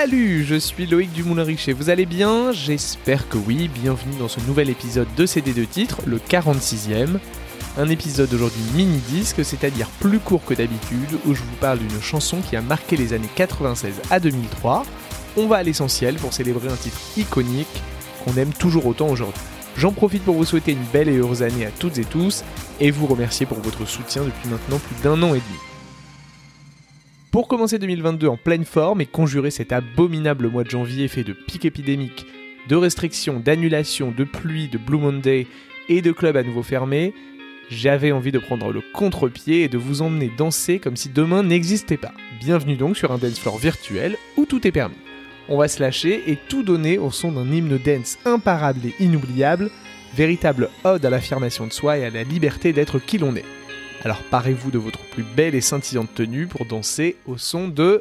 [0.00, 1.72] Salut, je suis Loïc Dumoulin-Richer.
[1.72, 2.52] Vous allez bien?
[2.52, 3.66] J'espère que oui.
[3.66, 7.18] Bienvenue dans ce nouvel épisode de CD de titre, le 46e.
[7.76, 12.40] Un épisode aujourd'hui mini-disque, c'est-à-dire plus court que d'habitude, où je vous parle d'une chanson
[12.42, 14.86] qui a marqué les années 96 à 2003.
[15.36, 17.82] On va à l'essentiel pour célébrer un titre iconique
[18.24, 19.42] qu'on aime toujours autant aujourd'hui.
[19.76, 22.44] J'en profite pour vous souhaiter une belle et heureuse année à toutes et tous
[22.78, 25.58] et vous remercier pour votre soutien depuis maintenant plus d'un an et demi.
[27.30, 31.34] Pour commencer 2022 en pleine forme et conjurer cet abominable mois de janvier fait de
[31.34, 32.24] pics épidémiques,
[32.68, 35.46] de restrictions, d'annulations, de pluie, de Blue Monday
[35.90, 37.12] et de clubs à nouveau fermés,
[37.68, 41.98] j'avais envie de prendre le contre-pied et de vous emmener danser comme si demain n'existait
[41.98, 42.14] pas.
[42.40, 44.96] Bienvenue donc sur un dance floor virtuel où tout est permis.
[45.50, 49.70] On va se lâcher et tout donner au son d'un hymne dance imparable et inoubliable,
[50.14, 53.57] véritable ode à l'affirmation de soi et à la liberté d'être qui l'on est.
[54.04, 58.00] Alors parez-vous de votre plus belle et scintillante tenue pour danser au son de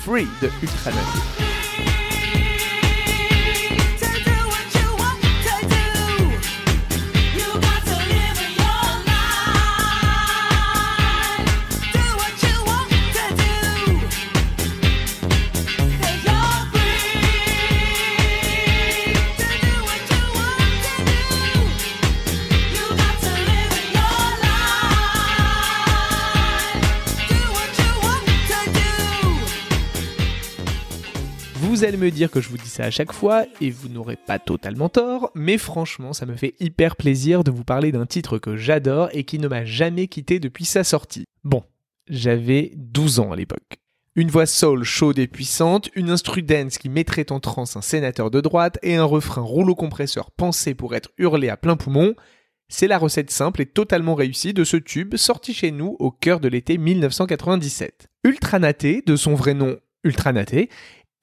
[0.00, 1.63] Free de Ultranaut.
[31.74, 34.14] Vous allez me dire que je vous dis ça à chaque fois, et vous n'aurez
[34.14, 38.38] pas totalement tort, mais franchement, ça me fait hyper plaisir de vous parler d'un titre
[38.38, 41.24] que j'adore et qui ne m'a jamais quitté depuis sa sortie.
[41.42, 41.64] Bon,
[42.08, 43.80] j'avais 12 ans à l'époque.
[44.14, 48.30] Une voix soul chaude et puissante, une instru dance qui mettrait en transe un sénateur
[48.30, 52.14] de droite et un refrain rouleau compresseur pensé pour être hurlé à plein poumon,
[52.68, 56.38] c'est la recette simple et totalement réussie de ce tube sorti chez nous au cœur
[56.38, 58.06] de l'été 1997.
[58.22, 60.68] Ultranaté, de son vrai nom Ultranaté,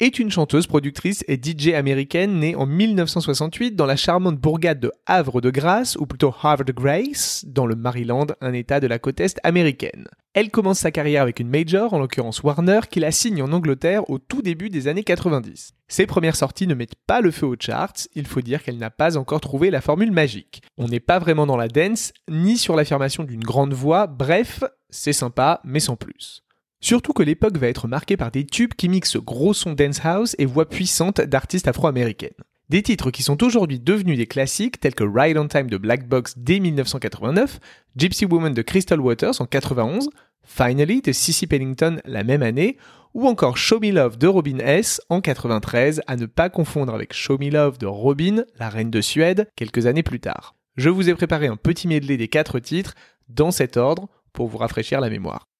[0.01, 4.91] est une chanteuse, productrice et DJ américaine née en 1968 dans la charmante bourgade de
[5.06, 9.19] Havre de Grâce, ou plutôt Harvard Grace, dans le Maryland, un état de la côte
[9.19, 10.07] est américaine.
[10.34, 14.09] Elle commence sa carrière avec une major, en l'occurrence Warner, qui la signe en Angleterre
[14.09, 15.73] au tout début des années 90.
[15.88, 18.89] Ses premières sorties ne mettent pas le feu aux charts, il faut dire qu'elle n'a
[18.89, 20.63] pas encore trouvé la formule magique.
[20.79, 25.13] On n'est pas vraiment dans la dance, ni sur l'affirmation d'une grande voix, bref, c'est
[25.13, 26.41] sympa, mais sans plus.
[26.81, 30.36] Surtout que l'époque va être marquée par des tubes qui mixent gros son dance house
[30.40, 32.31] et voix puissante d'artistes afro-américaines.
[32.69, 36.08] Des titres qui sont aujourd'hui devenus des classiques tels que Ride on Time de Black
[36.08, 37.59] Box dès 1989,
[37.96, 40.09] Gypsy Woman de Crystal Waters en 91,
[40.44, 42.78] Finally de Cissy Pennington la même année,
[43.13, 47.13] ou encore Show Me Love de Robin S en 93, à ne pas confondre avec
[47.13, 50.56] Show Me Love de Robin, la reine de Suède, quelques années plus tard.
[50.78, 52.96] Je vous ai préparé un petit medley des quatre titres,
[53.30, 55.50] dans cet ordre, pour vous rafraîchir la mémoire.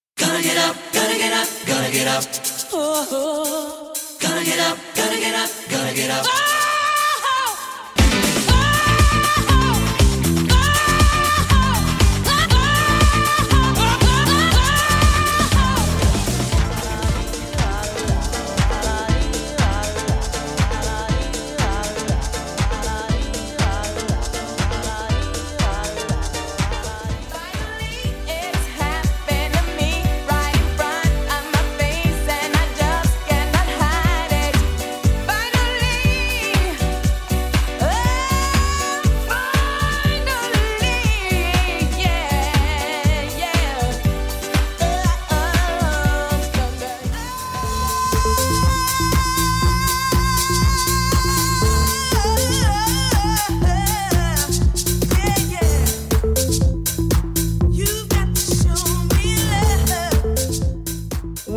[1.92, 2.24] Gonna get up.
[4.22, 6.26] Gonna get up, gonna get up, gonna get up.
[6.26, 6.51] Ah!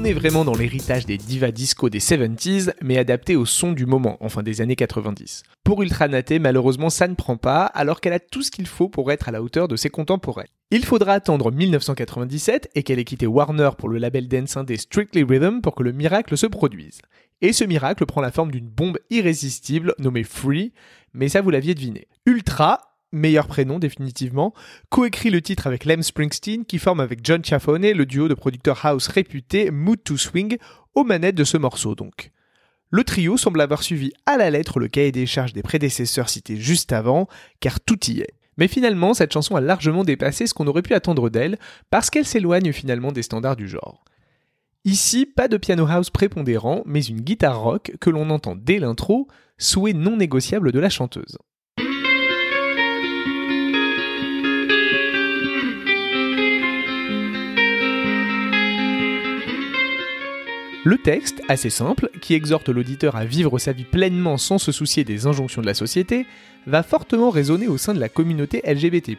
[0.04, 3.86] On est vraiment dans l'héritage des divas disco des 70s, mais adapté au son du
[3.86, 5.44] moment, enfin des années 90.
[5.64, 9.10] Pour Ultranaté, malheureusement, ça ne prend pas, alors qu'elle a tout ce qu'il faut pour
[9.12, 10.44] être à la hauteur de ses contemporains.
[10.70, 15.22] Il faudra attendre 1997 et qu'elle ait quitté Warner pour le label dance indé Strictly
[15.22, 17.00] Rhythm pour que le miracle se produise.
[17.40, 20.74] Et ce miracle prend la forme d'une bombe irrésistible nommée Free,
[21.14, 22.08] mais ça vous l'aviez deviné.
[22.26, 24.52] Ultra, meilleur prénom définitivement,
[24.90, 28.84] coécrit le titre avec Lem Springsteen qui forme avec John Chaffone le duo de producteurs
[28.84, 30.58] house réputé Mood to Swing
[30.94, 32.30] aux manettes de ce morceau donc.
[32.90, 36.56] Le trio semble avoir suivi à la lettre le cahier des charges des prédécesseurs cités
[36.56, 37.26] juste avant,
[37.58, 38.34] car tout y est.
[38.56, 41.58] Mais finalement, cette chanson a largement dépassé ce qu'on aurait pu attendre d'elle,
[41.90, 44.04] parce qu'elle s'éloigne finalement des standards du genre.
[44.84, 49.26] Ici, pas de piano house prépondérant, mais une guitare rock que l'on entend dès l'intro,
[49.58, 51.38] souhait non négociable de la chanteuse.
[60.86, 65.02] Le texte, assez simple, qui exhorte l'auditeur à vivre sa vie pleinement sans se soucier
[65.02, 66.26] des injonctions de la société,
[66.66, 69.16] va fortement résonner au sein de la communauté LGBT+,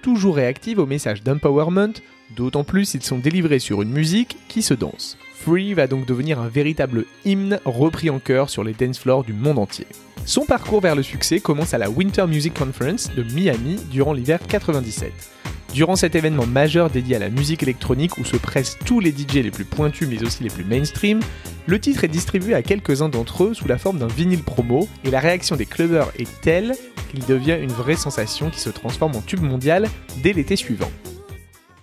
[0.00, 1.92] toujours réactive aux messages d'empowerment,
[2.34, 5.18] d'autant plus s'ils sont délivrés sur une musique qui se danse.
[5.34, 9.34] Free va donc devenir un véritable hymne repris en chœur sur les dance floors du
[9.34, 9.86] monde entier.
[10.24, 14.40] Son parcours vers le succès commence à la Winter Music Conference de Miami durant l'hiver
[14.48, 15.12] 97.
[15.76, 19.42] Durant cet événement majeur dédié à la musique électronique où se pressent tous les DJ
[19.42, 21.20] les plus pointus mais aussi les plus mainstream,
[21.66, 25.10] le titre est distribué à quelques-uns d'entre eux sous la forme d'un vinyle promo et
[25.10, 26.72] la réaction des clubbers est telle
[27.10, 29.86] qu'il devient une vraie sensation qui se transforme en tube mondial
[30.22, 30.90] dès l'été suivant.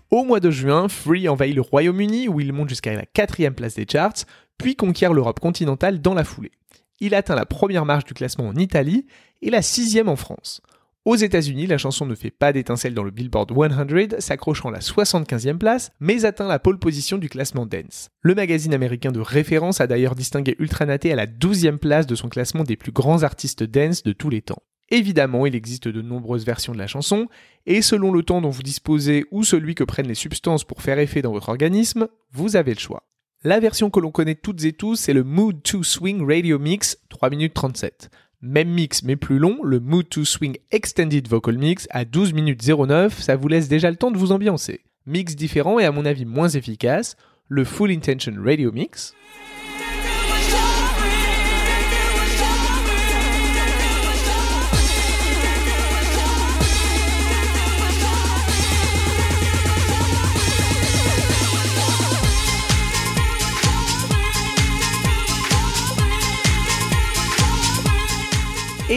[0.10, 3.75] Au mois de juin, Free envahit le Royaume-Uni où il monte jusqu'à la quatrième place
[3.75, 4.25] des charts,
[4.57, 6.54] puis conquiert l'Europe continentale dans la foulée.
[7.00, 9.06] Il atteint la première marche du classement en Italie
[9.44, 10.63] et la sixième en France.
[11.05, 15.57] Aux États-Unis, la chanson ne fait pas d'étincelle dans le Billboard 100, s'accrochant la 75e
[15.57, 18.07] place, mais atteint la pole position du classement Dance.
[18.21, 22.29] Le magazine américain de référence a d'ailleurs distingué Ultranaté à la 12e place de son
[22.29, 24.63] classement des plus grands artistes dance de tous les temps.
[24.88, 27.27] Évidemment, il existe de nombreuses versions de la chanson,
[27.65, 31.00] et selon le temps dont vous disposez ou celui que prennent les substances pour faire
[31.00, 33.03] effet dans votre organisme, vous avez le choix.
[33.44, 36.97] La version que l'on connaît toutes et tous, c'est le Mood to Swing Radio Mix
[37.09, 38.09] 3 minutes 37.
[38.45, 42.62] Même mix mais plus long, le Mood to Swing Extended Vocal Mix à 12 minutes
[42.68, 44.81] 09, ça vous laisse déjà le temps de vous ambiancer.
[45.06, 47.16] Mix différent et à mon avis moins efficace,
[47.48, 49.16] le Full Intention Radio Mix.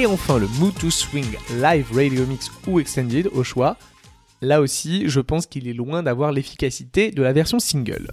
[0.09, 1.27] Enfin le Mood to Swing
[1.61, 3.77] Live Radio Mix ou Extended au choix.
[4.41, 8.13] Là aussi, je pense qu'il est loin d'avoir l'efficacité de la version single.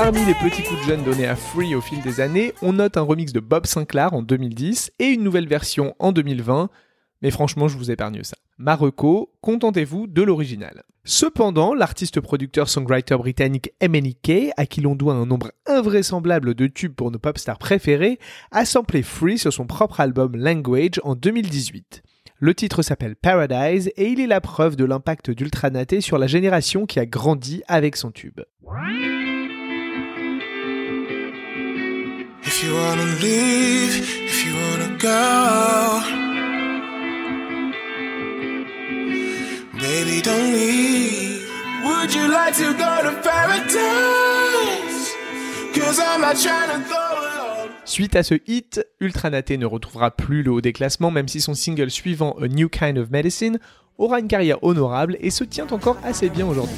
[0.00, 2.96] Parmi les petits coups de jeune donnés à Free au fil des années, on note
[2.96, 6.70] un remix de Bob Sinclair en 2010 et une nouvelle version en 2020.
[7.20, 8.36] Mais franchement, je vous épargne ça.
[8.58, 10.84] Marocco, contentez-vous de l'original.
[11.02, 17.18] Cependant, l'artiste-producteur-songwriter britannique MNEK, à qui l'on doit un nombre invraisemblable de tubes pour nos
[17.18, 18.20] pop stars préférés,
[18.52, 22.04] a samplé Free sur son propre album Language en 2018.
[22.38, 26.86] Le titre s'appelle Paradise et il est la preuve de l'impact d'Ultranaté sur la génération
[26.86, 28.38] qui a grandi avec son tube.
[32.50, 36.00] If you wanna leave, if you wanna go,
[39.78, 41.46] baby, don't leave.
[41.84, 45.14] Would you like to go to paradise?
[45.74, 46.98] Cause I'm not trying to go
[47.84, 51.52] Suite à ce hit, Ultranaté ne retrouvera plus le haut des classements, même si son
[51.52, 53.58] single suivant, A New Kind of Medicine,
[53.98, 56.76] aura une carrière honorable et se tient encore assez bien aujourd'hui.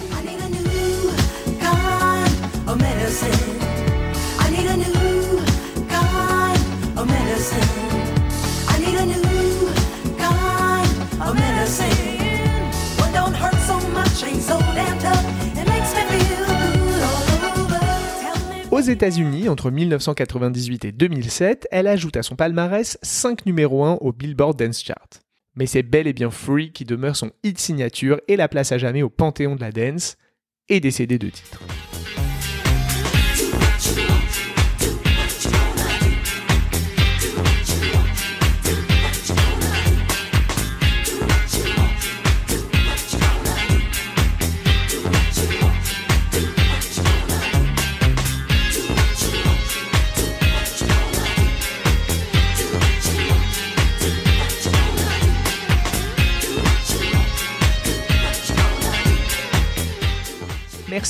[18.90, 24.58] États-Unis, entre 1998 et 2007, elle ajoute à son palmarès 5 numéros 1 au Billboard
[24.58, 25.08] Dance Chart.
[25.54, 28.78] Mais c'est bel et bien Free qui demeure son hit signature et la place à
[28.78, 30.16] jamais au panthéon de la dance
[30.68, 31.62] et CD de titres.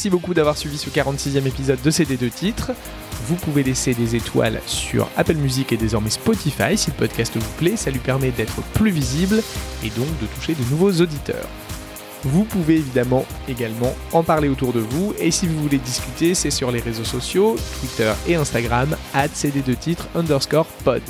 [0.00, 2.70] Merci beaucoup d'avoir suivi ce 46e épisode de CD2 titres.
[3.26, 7.52] Vous pouvez laisser des étoiles sur Apple Music et désormais Spotify si le podcast vous
[7.58, 9.42] plaît, ça lui permet d'être plus visible
[9.84, 11.46] et donc de toucher de nouveaux auditeurs.
[12.22, 16.50] Vous pouvez évidemment également en parler autour de vous et si vous voulez discuter, c'est
[16.50, 21.02] sur les réseaux sociaux, Twitter et Instagram, at CD2 titres underscore pod.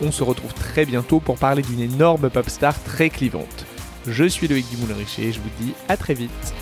[0.00, 3.66] On se retrouve très bientôt pour parler d'une énorme pop star très clivante.
[4.06, 6.54] Je suis Loïc Dumoulin-Richer et je vous dis à très vite.